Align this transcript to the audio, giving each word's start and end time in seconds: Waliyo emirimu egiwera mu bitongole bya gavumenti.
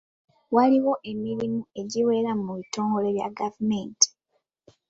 Waliyo 0.55 0.93
emirimu 1.11 1.61
egiwera 1.81 2.31
mu 2.43 2.51
bitongole 2.59 3.07
bya 3.15 3.29
gavumenti. 3.37 4.07